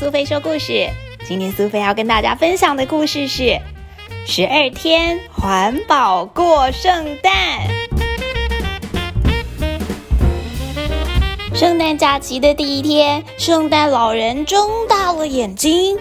[0.00, 0.88] 苏菲说故事。
[1.26, 3.60] 今天苏菲要跟大家分享的故事是
[4.26, 7.68] 十二天环保过圣诞。
[11.54, 15.98] 圣诞假期的第一天，圣诞老人睁大了眼睛，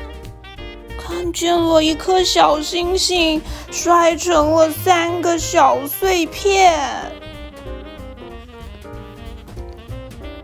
[0.97, 6.71] 看见了一颗小星星摔成了三个小碎片。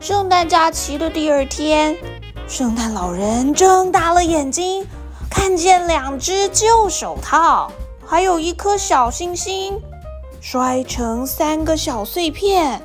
[0.02, 1.96] 圣诞假期的第二天。
[2.48, 4.86] 圣诞老人睁大了眼睛，
[5.32, 7.72] 看见两只旧手套，
[8.06, 9.82] 还有一颗小星星，
[10.40, 12.80] 摔成三个小碎片。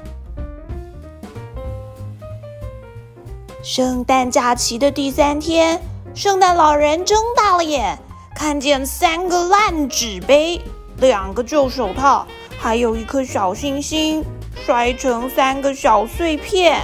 [3.62, 5.80] 圣诞假期的第三天，
[6.14, 7.98] 圣诞老人睁大了眼，
[8.34, 10.58] 看见三个烂纸杯，
[10.96, 12.26] 两个旧手套，
[12.58, 14.24] 还有一颗小星星，
[14.64, 16.80] 摔成三个小碎片。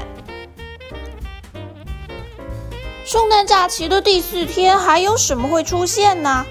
[3.07, 6.45] 圣诞假期的第四天，还有什么会出现呢？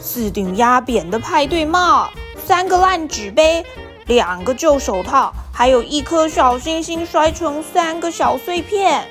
[0.00, 2.10] 四顶压扁的派对帽，
[2.44, 3.64] 三个烂纸杯，
[4.08, 9.06] 两个旧手套，还有一颗小星星摔成三个小碎片。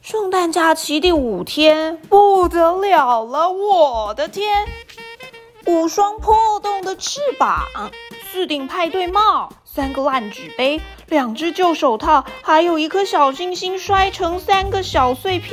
[0.00, 3.50] 圣诞假期第五天，不得了了！
[3.50, 4.64] 我的天，
[5.66, 7.66] 五双破洞的翅膀，
[8.32, 9.52] 四顶派对帽。
[9.74, 15.52] 三个烂纸杯，两只旧手套，还有一颗小星星摔成三个小碎片。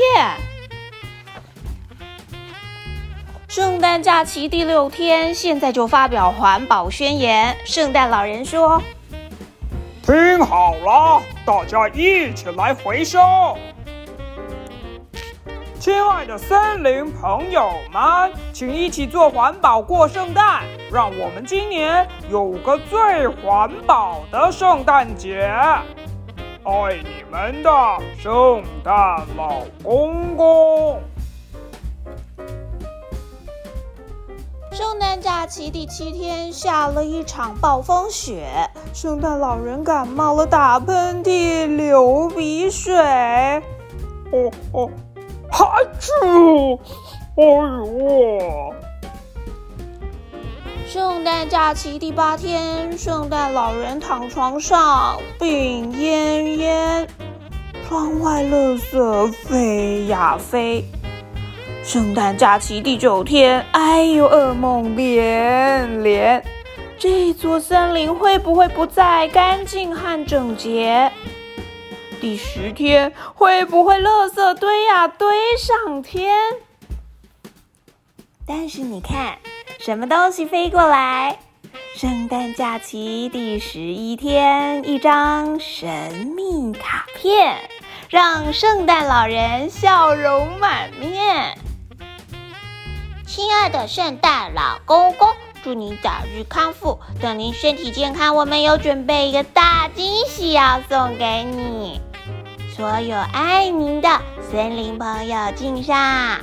[3.47, 7.57] 圣诞假期第六天，现在就发表环保宣言。
[7.65, 8.79] 圣诞老人说
[10.05, 13.17] ：“听好了，大家一起来回收。”
[15.81, 25.41] 亲爱的森林朋友们，请一起做环保过圣诞，让我们今年有个最环保的圣诞节。
[25.41, 27.71] 爱你们的
[28.15, 28.93] 圣诞
[29.35, 31.01] 老公公。
[34.71, 38.45] 圣诞假期第七天下了一场暴风雪，
[38.93, 42.93] 圣诞老人感冒了，打喷嚏、流鼻水。
[44.31, 44.87] 哦哦。
[45.61, 46.79] 哈啾！
[47.37, 47.43] 哎
[47.99, 48.73] 呦！
[50.87, 57.07] 圣诞假期第八天，圣诞老人躺床上病恹恹，
[57.87, 60.83] 窗外垃圾飞呀飞。
[61.83, 66.43] 圣诞假期第九天，哎呦，噩梦连连。
[66.97, 71.11] 这座森林会不会不再干净和整洁？
[72.21, 76.37] 第十天会不会垃圾堆呀堆上天？
[78.45, 79.39] 但是你看，
[79.79, 81.39] 什么东西飞过来？
[81.95, 87.57] 圣诞假期第十一天，一张神秘卡片，
[88.07, 91.57] 让圣诞老人笑容满面。
[93.25, 95.27] 亲爱的圣诞老公公，
[95.63, 101.99] 祝你早日康复，等您身体健康，我们有准备一个大惊喜要送给你。
[102.75, 104.07] 所有爱您的
[104.49, 106.39] 森林朋友敬上。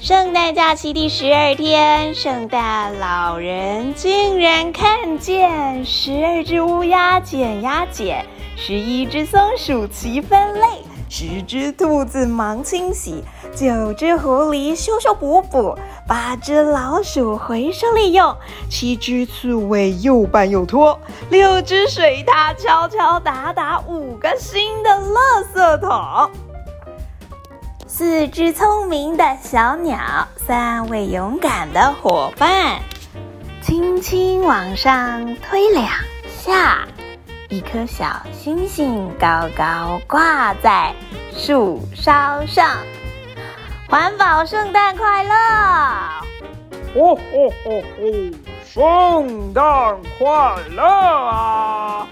[0.00, 8.24] 圣诞假期第十二天，圣诞老人竟然看见十二只乌鸦捡呀捡，
[8.56, 10.66] 十一只松鼠齐分类，
[11.08, 13.24] 十只兔子忙清洗，
[13.54, 15.78] 九只狐狸修修补补。
[16.08, 18.36] 八只老鼠回收利用，
[18.70, 20.98] 七只刺猬又拌又拖，
[21.30, 26.30] 六只水獭敲敲打打，五个新的垃圾桶，
[27.88, 29.98] 四只聪明的小鸟，
[30.36, 32.80] 三位勇敢的伙伴，
[33.60, 35.88] 轻轻往上推两
[36.38, 36.86] 下，
[37.48, 40.92] 一颗小星星高高挂在
[41.32, 42.76] 树梢上。
[43.88, 45.34] 环保圣诞快乐！
[46.94, 48.32] 哦哦哦哦！
[48.64, 50.26] 圣诞快
[50.74, 52.08] 乐啊！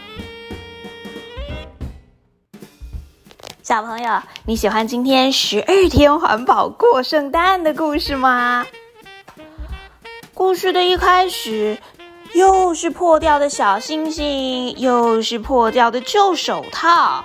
[3.62, 8.64] 小朋友，你喜欢今天十二天环保过圣诞的故事吗？
[10.32, 11.76] 故事的一开始，
[12.34, 17.24] 又是破掉的小星星，又是破掉的旧手套，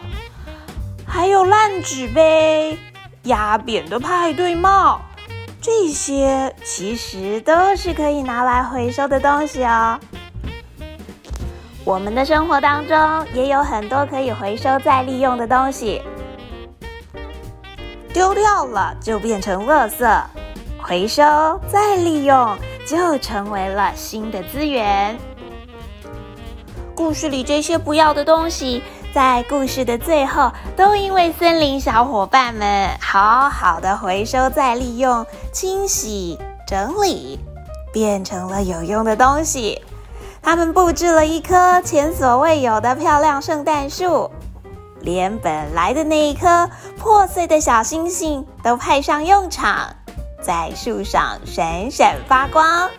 [1.07, 2.77] 还有烂纸杯。
[3.23, 5.01] 压扁的派对帽，
[5.61, 10.00] 这些其实都是可以拿来回收的东西哦。
[11.83, 12.97] 我们的生活当中
[13.33, 16.01] 也有很多可以回收再利用的东西，
[18.13, 20.23] 丢掉了就变成垃圾，
[20.81, 21.21] 回收
[21.67, 25.18] 再利用就成为了新的资源。
[26.96, 28.84] 故事里这些不要的东西，
[29.14, 36.38] 在故事的最后，都因为森林小伙伴们好好的回收再利用、清洗、
[36.68, 37.40] 整理，
[37.94, 39.81] 变成了有用的东西。
[40.42, 44.30] 他们布置了一棵前所未有的漂亮圣诞树，
[45.02, 49.96] 连本来的那一颗破碎的小星星都派上用场，
[50.41, 52.89] 在树上闪闪发光。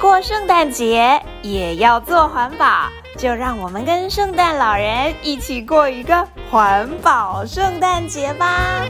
[0.00, 2.88] 过圣诞节也要做环保，
[3.18, 8.82] 就让我们跟圣诞老人一起过一个环保圣诞节吧。